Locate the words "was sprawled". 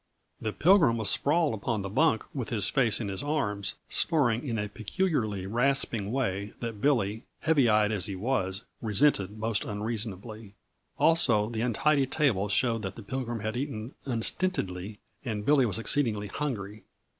0.97-1.53